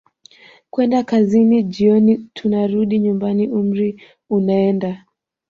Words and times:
kwenda 0.69 1.03
kazini 1.03 1.63
jioni 1.63 2.17
tunarudi 2.33 2.99
nyumbani 2.99 3.47
umri 3.49 4.01
unaenda 4.29 5.05